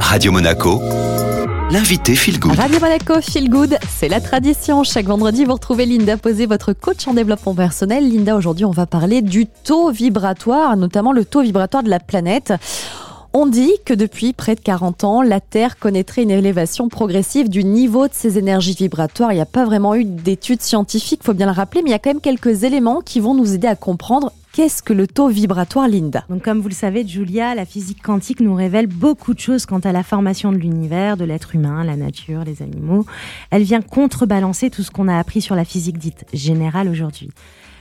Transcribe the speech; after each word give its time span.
Radio 0.00 0.32
Monaco, 0.32 0.80
l'invité 1.70 2.14
Feel 2.14 2.38
Good. 2.38 2.56
Radio 2.56 2.80
Monaco 2.80 3.20
Feel 3.20 3.50
Good, 3.50 3.78
c'est 3.88 4.08
la 4.08 4.20
tradition. 4.20 4.84
Chaque 4.84 5.06
vendredi, 5.06 5.44
vous 5.44 5.52
retrouvez 5.52 5.84
Linda 5.84 6.16
Posé, 6.16 6.46
votre 6.46 6.72
coach 6.72 7.06
en 7.06 7.14
développement 7.14 7.54
personnel. 7.54 8.08
Linda, 8.08 8.36
aujourd'hui, 8.36 8.64
on 8.64 8.70
va 8.70 8.86
parler 8.86 9.22
du 9.22 9.46
taux 9.46 9.90
vibratoire, 9.90 10.76
notamment 10.76 11.12
le 11.12 11.24
taux 11.24 11.42
vibratoire 11.42 11.82
de 11.82 11.90
la 11.90 12.00
planète. 12.00 12.52
On 13.32 13.46
dit 13.46 13.72
que 13.84 13.92
depuis 13.92 14.32
près 14.32 14.54
de 14.54 14.60
40 14.60 15.04
ans, 15.04 15.20
la 15.20 15.40
Terre 15.40 15.78
connaîtrait 15.78 16.22
une 16.22 16.30
élévation 16.30 16.88
progressive 16.88 17.50
du 17.50 17.64
niveau 17.64 18.08
de 18.08 18.14
ses 18.14 18.38
énergies 18.38 18.74
vibratoires. 18.74 19.32
Il 19.32 19.34
n'y 19.34 19.42
a 19.42 19.46
pas 19.46 19.66
vraiment 19.66 19.94
eu 19.94 20.04
d'études 20.04 20.62
scientifiques, 20.62 21.22
faut 21.22 21.34
bien 21.34 21.44
le 21.44 21.52
rappeler, 21.52 21.82
mais 21.82 21.90
il 21.90 21.92
y 21.92 21.96
a 21.96 21.98
quand 21.98 22.10
même 22.10 22.22
quelques 22.22 22.62
éléments 22.62 23.02
qui 23.02 23.20
vont 23.20 23.34
nous 23.34 23.52
aider 23.52 23.68
à 23.68 23.76
comprendre 23.76 24.32
Qu'est-ce 24.56 24.82
que 24.82 24.94
le 24.94 25.06
taux 25.06 25.28
vibratoire, 25.28 25.86
Linda? 25.86 26.24
Donc, 26.30 26.42
comme 26.42 26.60
vous 26.60 26.68
le 26.70 26.74
savez, 26.74 27.06
Julia, 27.06 27.54
la 27.54 27.66
physique 27.66 28.02
quantique 28.02 28.40
nous 28.40 28.54
révèle 28.54 28.86
beaucoup 28.86 29.34
de 29.34 29.38
choses 29.38 29.66
quant 29.66 29.80
à 29.80 29.92
la 29.92 30.02
formation 30.02 30.50
de 30.50 30.56
l'univers, 30.56 31.18
de 31.18 31.26
l'être 31.26 31.54
humain, 31.54 31.84
la 31.84 31.94
nature, 31.94 32.42
les 32.42 32.62
animaux. 32.62 33.04
Elle 33.50 33.64
vient 33.64 33.82
contrebalancer 33.82 34.70
tout 34.70 34.82
ce 34.82 34.90
qu'on 34.90 35.08
a 35.08 35.18
appris 35.18 35.42
sur 35.42 35.56
la 35.56 35.66
physique 35.66 35.98
dite 35.98 36.24
générale 36.32 36.88
aujourd'hui. 36.88 37.28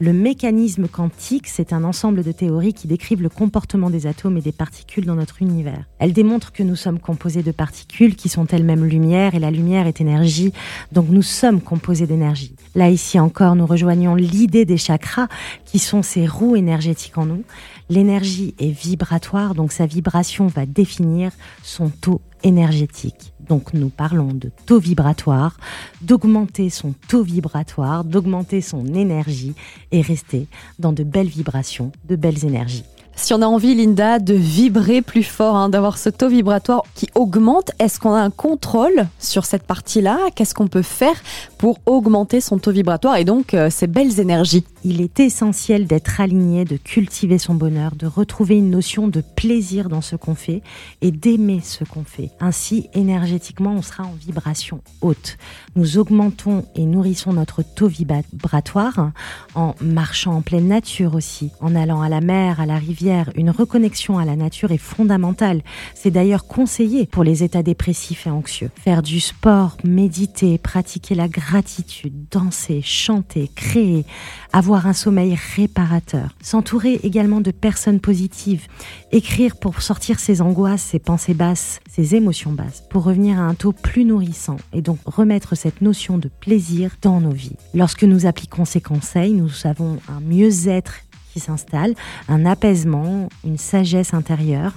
Le 0.00 0.12
mécanisme 0.12 0.86
quantique, 0.86 1.48
c'est 1.48 1.72
un 1.72 1.82
ensemble 1.82 2.22
de 2.22 2.30
théories 2.30 2.72
qui 2.72 2.86
décrivent 2.86 3.20
le 3.20 3.28
comportement 3.28 3.90
des 3.90 4.06
atomes 4.06 4.36
et 4.36 4.40
des 4.40 4.52
particules 4.52 5.04
dans 5.04 5.16
notre 5.16 5.42
univers. 5.42 5.86
Elle 5.98 6.12
démontre 6.12 6.52
que 6.52 6.62
nous 6.62 6.76
sommes 6.76 7.00
composés 7.00 7.42
de 7.42 7.50
particules 7.50 8.14
qui 8.14 8.28
sont 8.28 8.46
elles-mêmes 8.46 8.84
lumière 8.84 9.34
et 9.34 9.40
la 9.40 9.50
lumière 9.50 9.88
est 9.88 10.00
énergie, 10.00 10.52
donc 10.92 11.08
nous 11.08 11.22
sommes 11.22 11.60
composés 11.60 12.06
d'énergie. 12.06 12.54
Là, 12.76 12.90
ici 12.90 13.18
encore, 13.18 13.56
nous 13.56 13.66
rejoignons 13.66 14.14
l'idée 14.14 14.64
des 14.64 14.76
chakras 14.76 15.26
qui 15.64 15.80
sont 15.80 16.04
ces 16.04 16.28
roues 16.28 16.54
énergétiques 16.58 17.16
en 17.18 17.26
nous. 17.26 17.44
L'énergie 17.88 18.54
est 18.58 18.70
vibratoire, 18.70 19.54
donc 19.54 19.72
sa 19.72 19.86
vibration 19.86 20.46
va 20.46 20.66
définir 20.66 21.32
son 21.62 21.88
taux 21.88 22.20
énergétique. 22.42 23.32
Donc 23.48 23.72
nous 23.72 23.88
parlons 23.88 24.34
de 24.34 24.50
taux 24.66 24.78
vibratoire, 24.78 25.56
d'augmenter 26.02 26.70
son 26.70 26.94
taux 27.08 27.22
vibratoire, 27.22 28.04
d'augmenter 28.04 28.60
son 28.60 28.86
énergie 28.94 29.54
et 29.90 30.02
rester 30.02 30.46
dans 30.78 30.92
de 30.92 31.02
belles 31.02 31.28
vibrations, 31.28 31.92
de 32.08 32.16
belles 32.16 32.44
énergies. 32.44 32.84
Si 33.18 33.34
on 33.34 33.42
a 33.42 33.46
envie, 33.46 33.74
Linda, 33.74 34.20
de 34.20 34.32
vibrer 34.32 35.02
plus 35.02 35.24
fort, 35.24 35.56
hein, 35.56 35.68
d'avoir 35.68 35.98
ce 35.98 36.08
taux 36.08 36.28
vibratoire 36.28 36.84
qui 36.94 37.08
augmente, 37.16 37.72
est-ce 37.80 37.98
qu'on 37.98 38.14
a 38.14 38.20
un 38.20 38.30
contrôle 38.30 39.06
sur 39.18 39.44
cette 39.44 39.64
partie-là? 39.64 40.18
Qu'est-ce 40.36 40.54
qu'on 40.54 40.68
peut 40.68 40.82
faire 40.82 41.16
pour 41.58 41.78
augmenter 41.84 42.40
son 42.40 42.58
taux 42.58 42.70
vibratoire 42.70 43.16
et 43.16 43.24
donc 43.24 43.54
euh, 43.54 43.70
ces 43.70 43.88
belles 43.88 44.20
énergies? 44.20 44.64
Il 44.84 45.00
est 45.00 45.18
essentiel 45.18 45.88
d'être 45.88 46.20
aligné, 46.20 46.64
de 46.64 46.76
cultiver 46.76 47.38
son 47.38 47.54
bonheur, 47.54 47.96
de 47.96 48.06
retrouver 48.06 48.56
une 48.56 48.70
notion 48.70 49.08
de 49.08 49.20
plaisir 49.34 49.88
dans 49.88 50.00
ce 50.00 50.14
qu'on 50.14 50.36
fait 50.36 50.62
et 51.02 51.10
d'aimer 51.10 51.60
ce 51.62 51.82
qu'on 51.82 52.04
fait. 52.04 52.30
Ainsi, 52.40 52.88
énergétiquement, 52.94 53.74
on 53.76 53.82
sera 53.82 54.04
en 54.04 54.14
vibration 54.18 54.80
haute. 55.00 55.38
Nous 55.74 55.98
augmentons 55.98 56.64
et 56.76 56.84
nourrissons 56.84 57.32
notre 57.32 57.62
taux 57.62 57.88
vibratoire 57.88 59.10
en 59.56 59.74
marchant 59.80 60.36
en 60.36 60.40
pleine 60.40 60.68
nature 60.68 61.16
aussi, 61.16 61.50
en 61.60 61.74
allant 61.74 62.00
à 62.00 62.08
la 62.08 62.20
mer, 62.20 62.60
à 62.60 62.66
la 62.66 62.76
rivière 62.76 63.07
une 63.36 63.50
reconnexion 63.50 64.18
à 64.18 64.24
la 64.24 64.36
nature 64.36 64.70
est 64.70 64.78
fondamentale. 64.78 65.62
C'est 65.94 66.10
d'ailleurs 66.10 66.46
conseillé 66.46 67.06
pour 67.06 67.24
les 67.24 67.42
états 67.42 67.62
dépressifs 67.62 68.26
et 68.26 68.30
anxieux. 68.30 68.70
Faire 68.74 69.02
du 69.02 69.20
sport, 69.20 69.76
méditer, 69.84 70.58
pratiquer 70.58 71.14
la 71.14 71.28
gratitude, 71.28 72.12
danser, 72.30 72.82
chanter, 72.82 73.50
créer, 73.54 74.04
avoir 74.52 74.86
un 74.86 74.92
sommeil 74.92 75.38
réparateur. 75.56 76.34
S'entourer 76.42 77.00
également 77.02 77.40
de 77.40 77.50
personnes 77.50 78.00
positives. 78.00 78.66
Écrire 79.12 79.56
pour 79.56 79.80
sortir 79.80 80.20
ses 80.20 80.42
angoisses, 80.42 80.82
ses 80.82 80.98
pensées 80.98 81.34
basses, 81.34 81.80
ses 81.90 82.14
émotions 82.14 82.52
basses, 82.52 82.82
pour 82.90 83.04
revenir 83.04 83.38
à 83.38 83.42
un 83.42 83.54
taux 83.54 83.72
plus 83.72 84.04
nourrissant 84.04 84.56
et 84.72 84.82
donc 84.82 84.98
remettre 85.06 85.54
cette 85.54 85.80
notion 85.80 86.18
de 86.18 86.28
plaisir 86.28 86.96
dans 87.02 87.20
nos 87.20 87.32
vies. 87.32 87.56
Lorsque 87.74 88.04
nous 88.04 88.26
appliquons 88.26 88.64
ces 88.64 88.80
conseils, 88.80 89.32
nous 89.32 89.50
avons 89.64 89.98
un 90.08 90.20
mieux-être 90.20 90.94
s'installe, 91.40 91.94
un 92.28 92.46
apaisement, 92.46 93.28
une 93.44 93.58
sagesse 93.58 94.14
intérieure. 94.14 94.74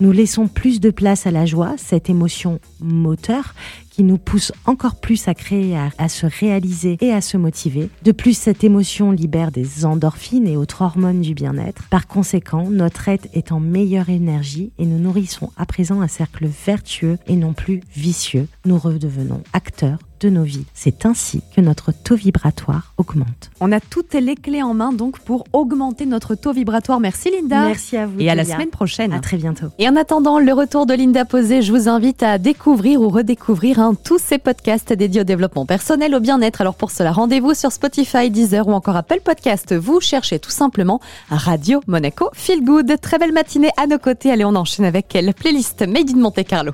Nous 0.00 0.12
laissons 0.12 0.46
plus 0.46 0.80
de 0.80 0.90
place 0.90 1.26
à 1.26 1.30
la 1.30 1.46
joie, 1.46 1.74
cette 1.78 2.10
émotion 2.10 2.60
moteur 2.80 3.54
qui 3.96 4.02
nous 4.02 4.18
pousse 4.18 4.52
encore 4.66 4.96
plus 4.96 5.26
à 5.26 5.32
créer, 5.32 5.74
à, 5.96 6.08
se 6.10 6.26
réaliser 6.26 6.98
et 7.00 7.12
à 7.12 7.22
se 7.22 7.38
motiver. 7.38 7.88
De 8.02 8.12
plus, 8.12 8.36
cette 8.36 8.62
émotion 8.62 9.10
libère 9.10 9.50
des 9.50 9.86
endorphines 9.86 10.46
et 10.46 10.58
autres 10.58 10.82
hormones 10.82 11.22
du 11.22 11.32
bien-être. 11.32 11.82
Par 11.88 12.06
conséquent, 12.06 12.68
notre 12.68 13.08
être 13.08 13.26
est 13.32 13.52
en 13.52 13.60
meilleure 13.60 14.10
énergie 14.10 14.70
et 14.78 14.84
nous 14.84 14.98
nourrissons 14.98 15.50
à 15.56 15.64
présent 15.64 16.02
un 16.02 16.08
cercle 16.08 16.46
vertueux 16.46 17.16
et 17.26 17.36
non 17.36 17.54
plus 17.54 17.80
vicieux. 17.94 18.48
Nous 18.66 18.78
redevenons 18.78 19.42
acteurs 19.54 19.98
de 20.20 20.30
nos 20.30 20.44
vies. 20.44 20.64
C'est 20.74 21.06
ainsi 21.06 21.42
que 21.54 21.60
notre 21.60 21.92
taux 21.92 22.16
vibratoire 22.16 22.94
augmente. 22.96 23.50
On 23.60 23.72
a 23.72 23.80
toutes 23.80 24.14
les 24.14 24.34
clés 24.34 24.62
en 24.62 24.74
main 24.74 24.92
donc 24.92 25.18
pour 25.20 25.44
augmenter 25.52 26.06
notre 26.06 26.34
taux 26.34 26.52
vibratoire. 26.52 27.00
Merci 27.00 27.30
Linda. 27.30 27.66
Merci 27.66 27.96
à 27.96 28.06
vous. 28.06 28.20
Et 28.20 28.30
à 28.30 28.34
la 28.34 28.44
semaine 28.44 28.70
prochaine. 28.70 29.12
À 29.12 29.20
très 29.20 29.36
bientôt. 29.36 29.66
Et 29.78 29.85
en 29.88 29.96
attendant 29.96 30.38
le 30.38 30.52
retour 30.52 30.86
de 30.86 30.94
Linda 30.94 31.24
Posé, 31.24 31.62
je 31.62 31.72
vous 31.72 31.88
invite 31.88 32.22
à 32.22 32.38
découvrir 32.38 33.00
ou 33.00 33.08
redécouvrir 33.08 33.92
tous 34.04 34.18
ces 34.18 34.38
podcasts 34.38 34.92
dédiés 34.92 35.20
au 35.20 35.24
développement 35.24 35.66
personnel, 35.66 36.14
au 36.14 36.20
bien-être. 36.20 36.60
Alors 36.60 36.74
pour 36.74 36.90
cela, 36.90 37.12
rendez-vous 37.12 37.54
sur 37.54 37.72
Spotify, 37.72 38.30
Deezer 38.30 38.66
ou 38.66 38.72
encore 38.72 38.96
Apple 38.96 39.20
Podcast. 39.22 39.74
Vous 39.74 40.00
cherchez 40.00 40.38
tout 40.38 40.50
simplement 40.50 41.00
Radio 41.28 41.80
Monaco 41.86 42.30
Feel 42.32 42.64
Good. 42.64 43.00
Très 43.00 43.18
belle 43.18 43.32
matinée 43.32 43.70
à 43.76 43.86
nos 43.86 43.98
côtés. 43.98 44.30
Allez, 44.30 44.44
on 44.44 44.56
enchaîne 44.56 44.86
avec 44.86 45.08
quelle 45.08 45.32
playlist 45.34 45.86
Made 45.86 46.10
in 46.10 46.18
Monte 46.18 46.44
Carlo. 46.44 46.72